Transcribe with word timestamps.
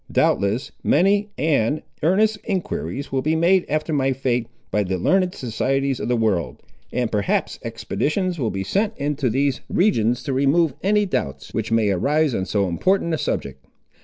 Doubtless 0.11 0.71
many 0.83 1.29
and 1.37 1.83
earnest 2.01 2.39
enquiries 2.45 3.11
will 3.11 3.21
be 3.21 3.35
made 3.35 3.67
after 3.69 3.93
my 3.93 4.13
fate, 4.13 4.47
by 4.71 4.81
the 4.81 4.97
learned 4.97 5.35
societies 5.35 5.99
of 5.99 6.07
the 6.07 6.17
world, 6.17 6.63
and 6.91 7.11
perhaps 7.11 7.59
expeditions 7.63 8.39
will 8.39 8.49
be 8.49 8.63
sent 8.63 8.97
into 8.97 9.29
these 9.29 9.61
regions 9.69 10.23
to 10.23 10.33
remove 10.33 10.73
any 10.81 11.05
doubts, 11.05 11.53
which 11.53 11.71
may 11.71 11.91
arise 11.91 12.33
on 12.33 12.47
so 12.47 12.67
important 12.67 13.13
a 13.13 13.19
subject. 13.19 13.63